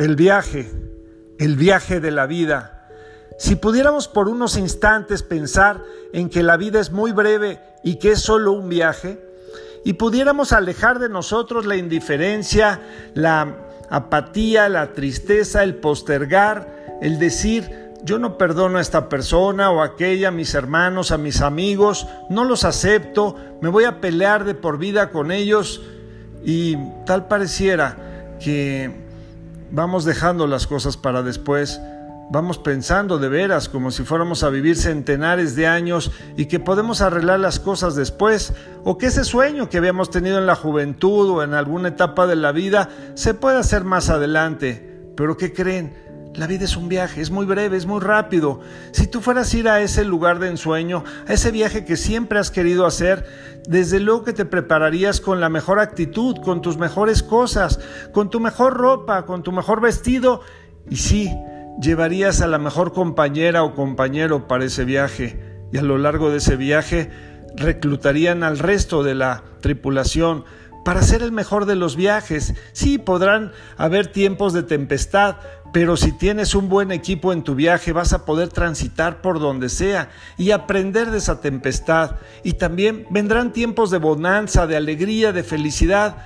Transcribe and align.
El 0.00 0.16
viaje, 0.16 0.66
el 1.38 1.56
viaje 1.56 2.00
de 2.00 2.10
la 2.10 2.24
vida. 2.24 2.88
Si 3.38 3.54
pudiéramos 3.54 4.08
por 4.08 4.30
unos 4.30 4.56
instantes 4.56 5.22
pensar 5.22 5.84
en 6.14 6.30
que 6.30 6.42
la 6.42 6.56
vida 6.56 6.80
es 6.80 6.90
muy 6.90 7.12
breve 7.12 7.60
y 7.84 7.96
que 7.96 8.12
es 8.12 8.20
solo 8.20 8.52
un 8.52 8.70
viaje, 8.70 9.22
y 9.84 9.92
pudiéramos 9.92 10.54
alejar 10.54 11.00
de 11.00 11.10
nosotros 11.10 11.66
la 11.66 11.76
indiferencia, 11.76 12.80
la 13.12 13.58
apatía, 13.90 14.70
la 14.70 14.94
tristeza, 14.94 15.62
el 15.64 15.74
postergar, 15.74 16.98
el 17.02 17.18
decir, 17.18 17.92
yo 18.02 18.18
no 18.18 18.38
perdono 18.38 18.78
a 18.78 18.80
esta 18.80 19.10
persona 19.10 19.70
o 19.70 19.82
aquella, 19.82 20.28
a 20.28 20.30
mis 20.30 20.54
hermanos, 20.54 21.10
a 21.10 21.18
mis 21.18 21.42
amigos, 21.42 22.06
no 22.30 22.44
los 22.44 22.64
acepto, 22.64 23.36
me 23.60 23.68
voy 23.68 23.84
a 23.84 24.00
pelear 24.00 24.44
de 24.44 24.54
por 24.54 24.78
vida 24.78 25.10
con 25.10 25.30
ellos 25.30 25.82
y 26.42 26.78
tal 27.04 27.28
pareciera 27.28 28.38
que 28.40 29.09
vamos 29.72 30.04
dejando 30.04 30.46
las 30.46 30.66
cosas 30.66 30.96
para 30.96 31.22
después, 31.22 31.80
vamos 32.30 32.58
pensando 32.58 33.18
de 33.18 33.28
veras 33.28 33.68
como 33.68 33.90
si 33.90 34.04
fuéramos 34.04 34.44
a 34.44 34.50
vivir 34.50 34.76
centenares 34.76 35.56
de 35.56 35.66
años 35.66 36.12
y 36.36 36.46
que 36.46 36.60
podemos 36.60 37.00
arreglar 37.00 37.40
las 37.40 37.58
cosas 37.58 37.96
después, 37.96 38.52
o 38.84 38.98
que 38.98 39.06
ese 39.06 39.24
sueño 39.24 39.68
que 39.68 39.78
habíamos 39.78 40.10
tenido 40.10 40.38
en 40.38 40.46
la 40.46 40.54
juventud 40.54 41.28
o 41.30 41.42
en 41.42 41.54
alguna 41.54 41.88
etapa 41.88 42.26
de 42.26 42.36
la 42.36 42.52
vida 42.52 42.88
se 43.14 43.34
puede 43.34 43.58
hacer 43.58 43.84
más 43.84 44.10
adelante. 44.10 45.12
Pero 45.16 45.36
¿qué 45.36 45.52
creen? 45.52 46.09
La 46.40 46.46
vida 46.46 46.64
es 46.64 46.74
un 46.74 46.88
viaje, 46.88 47.20
es 47.20 47.30
muy 47.30 47.44
breve, 47.44 47.76
es 47.76 47.84
muy 47.84 48.00
rápido. 48.00 48.60
Si 48.92 49.06
tú 49.06 49.20
fueras 49.20 49.52
a 49.52 49.56
ir 49.58 49.68
a 49.68 49.82
ese 49.82 50.06
lugar 50.06 50.38
de 50.38 50.48
ensueño, 50.48 51.04
a 51.28 51.34
ese 51.34 51.50
viaje 51.50 51.84
que 51.84 51.98
siempre 51.98 52.38
has 52.38 52.50
querido 52.50 52.86
hacer, 52.86 53.26
desde 53.68 54.00
luego 54.00 54.24
que 54.24 54.32
te 54.32 54.46
prepararías 54.46 55.20
con 55.20 55.42
la 55.42 55.50
mejor 55.50 55.78
actitud, 55.78 56.38
con 56.42 56.62
tus 56.62 56.78
mejores 56.78 57.22
cosas, 57.22 57.78
con 58.14 58.30
tu 58.30 58.40
mejor 58.40 58.78
ropa, 58.78 59.26
con 59.26 59.42
tu 59.42 59.52
mejor 59.52 59.82
vestido 59.82 60.40
y 60.88 60.96
sí, 60.96 61.30
llevarías 61.78 62.40
a 62.40 62.46
la 62.46 62.56
mejor 62.56 62.94
compañera 62.94 63.62
o 63.62 63.74
compañero 63.74 64.48
para 64.48 64.64
ese 64.64 64.86
viaje 64.86 65.38
y 65.74 65.76
a 65.76 65.82
lo 65.82 65.98
largo 65.98 66.30
de 66.30 66.38
ese 66.38 66.56
viaje 66.56 67.10
reclutarían 67.54 68.44
al 68.44 68.58
resto 68.58 69.02
de 69.02 69.14
la 69.14 69.44
tripulación 69.60 70.46
para 70.84 71.02
ser 71.02 71.22
el 71.22 71.32
mejor 71.32 71.66
de 71.66 71.76
los 71.76 71.96
viajes. 71.96 72.54
Sí, 72.72 72.98
podrán 72.98 73.52
haber 73.76 74.06
tiempos 74.06 74.52
de 74.52 74.62
tempestad, 74.62 75.36
pero 75.72 75.96
si 75.96 76.12
tienes 76.12 76.54
un 76.54 76.68
buen 76.68 76.90
equipo 76.90 77.32
en 77.32 77.44
tu 77.44 77.54
viaje 77.54 77.92
vas 77.92 78.12
a 78.12 78.24
poder 78.24 78.48
transitar 78.48 79.20
por 79.20 79.38
donde 79.38 79.68
sea 79.68 80.10
y 80.36 80.50
aprender 80.50 81.10
de 81.10 81.18
esa 81.18 81.40
tempestad. 81.40 82.16
Y 82.42 82.54
también 82.54 83.06
vendrán 83.10 83.52
tiempos 83.52 83.90
de 83.90 83.98
bonanza, 83.98 84.66
de 84.66 84.76
alegría, 84.76 85.32
de 85.32 85.42
felicidad. 85.42 86.16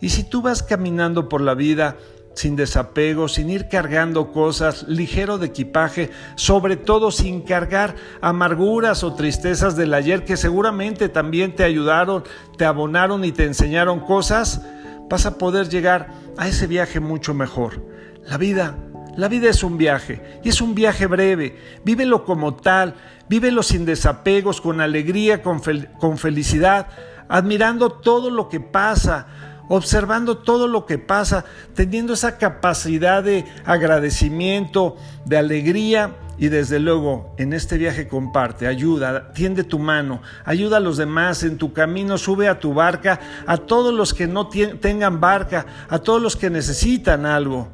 Y 0.00 0.10
si 0.10 0.24
tú 0.24 0.42
vas 0.42 0.62
caminando 0.62 1.28
por 1.28 1.40
la 1.40 1.54
vida 1.54 1.96
sin 2.34 2.56
desapego, 2.56 3.28
sin 3.28 3.50
ir 3.50 3.68
cargando 3.68 4.32
cosas, 4.32 4.84
ligero 4.88 5.38
de 5.38 5.46
equipaje, 5.46 6.10
sobre 6.36 6.76
todo 6.76 7.10
sin 7.10 7.42
cargar 7.42 7.96
amarguras 8.20 9.04
o 9.04 9.14
tristezas 9.14 9.76
del 9.76 9.94
ayer 9.94 10.24
que 10.24 10.36
seguramente 10.36 11.08
también 11.08 11.54
te 11.54 11.64
ayudaron, 11.64 12.24
te 12.56 12.64
abonaron 12.64 13.24
y 13.24 13.32
te 13.32 13.44
enseñaron 13.44 14.00
cosas, 14.00 14.62
vas 15.08 15.26
a 15.26 15.38
poder 15.38 15.68
llegar 15.68 16.08
a 16.36 16.48
ese 16.48 16.66
viaje 16.66 17.00
mucho 17.00 17.34
mejor. 17.34 17.84
La 18.24 18.36
vida 18.36 18.76
la 19.16 19.28
vida 19.28 19.50
es 19.50 19.62
un 19.62 19.76
viaje 19.76 20.40
y 20.42 20.48
es 20.48 20.60
un 20.60 20.74
viaje 20.74 21.06
breve. 21.06 21.58
Vívelo 21.84 22.24
como 22.24 22.54
tal, 22.54 22.94
vívelo 23.28 23.62
sin 23.62 23.84
desapegos, 23.84 24.60
con 24.60 24.80
alegría, 24.80 25.42
con, 25.42 25.60
con, 25.98 26.16
felicidad, 26.16 26.88
admirando 27.28 27.90
todo 27.90 28.30
lo 28.30 28.48
que 28.48 28.60
pasa, 28.60 29.26
observando 29.72 30.38
todo 30.38 30.66
lo 30.66 30.84
que 30.84 30.98
pasa, 30.98 31.44
teniendo 31.74 32.14
esa 32.14 32.38
capacidad 32.38 33.22
de 33.22 33.44
agradecimiento, 33.64 34.96
de 35.24 35.36
alegría 35.36 36.16
y 36.38 36.48
desde 36.48 36.80
luego 36.80 37.36
en 37.38 37.52
este 37.52 37.78
viaje 37.78 38.08
comparte, 38.08 38.66
ayuda, 38.66 39.32
tiende 39.32 39.62
tu 39.62 39.78
mano, 39.78 40.22
ayuda 40.44 40.78
a 40.78 40.80
los 40.80 40.96
demás 40.96 41.44
en 41.44 41.56
tu 41.56 41.72
camino, 41.72 42.18
sube 42.18 42.48
a 42.48 42.58
tu 42.58 42.74
barca, 42.74 43.20
a 43.46 43.58
todos 43.58 43.94
los 43.94 44.12
que 44.12 44.26
no 44.26 44.48
tengan 44.48 45.20
barca, 45.20 45.66
a 45.88 46.00
todos 46.00 46.20
los 46.20 46.34
que 46.34 46.50
necesitan 46.50 47.24
algo 47.24 47.68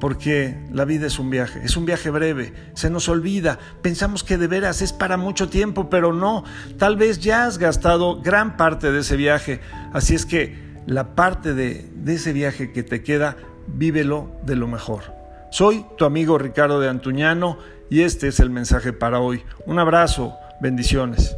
porque 0.00 0.58
la 0.72 0.84
vida 0.84 1.06
es 1.06 1.18
un 1.18 1.30
viaje, 1.30 1.60
es 1.62 1.76
un 1.76 1.86
viaje 1.86 2.10
breve, 2.10 2.52
se 2.74 2.90
nos 2.90 3.08
olvida, 3.08 3.58
pensamos 3.80 4.24
que 4.24 4.36
de 4.38 4.48
veras 4.48 4.82
es 4.82 4.92
para 4.92 5.16
mucho 5.16 5.48
tiempo, 5.48 5.88
pero 5.88 6.12
no, 6.12 6.44
tal 6.78 6.96
vez 6.96 7.20
ya 7.20 7.46
has 7.46 7.58
gastado 7.58 8.20
gran 8.20 8.56
parte 8.56 8.92
de 8.92 9.00
ese 9.00 9.16
viaje, 9.16 9.60
así 9.92 10.14
es 10.14 10.26
que 10.26 10.63
la 10.86 11.14
parte 11.14 11.54
de, 11.54 11.84
ese 12.06 12.32
viaje 12.32 12.72
que 12.72 12.82
te 12.82 13.02
queda, 13.02 13.36
vívelo 13.66 14.30
de 14.44 14.56
lo 14.56 14.66
mejor. 14.66 15.04
Soy 15.50 15.86
tu 15.96 16.04
amigo 16.04 16.38
Ricardo 16.38 16.80
de 16.80 16.88
Antuñano 16.88 17.58
y 17.90 18.02
este 18.02 18.28
es 18.28 18.40
el 18.40 18.50
mensaje 18.50 18.92
para 18.92 19.20
hoy. 19.20 19.42
Un 19.66 19.78
abrazo, 19.78 20.34
bendiciones. 20.60 21.36